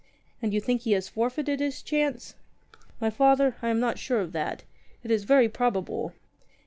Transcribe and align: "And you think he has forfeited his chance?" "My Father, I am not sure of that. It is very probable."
"And 0.41 0.51
you 0.51 0.59
think 0.59 0.81
he 0.81 0.93
has 0.93 1.07
forfeited 1.07 1.59
his 1.59 1.83
chance?" 1.83 2.33
"My 2.99 3.11
Father, 3.11 3.57
I 3.61 3.69
am 3.69 3.79
not 3.79 3.99
sure 3.99 4.19
of 4.21 4.31
that. 4.31 4.63
It 5.03 5.11
is 5.11 5.25
very 5.25 5.47
probable." 5.47 6.13